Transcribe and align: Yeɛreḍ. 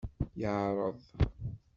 Yeɛreḍ. 0.39 0.99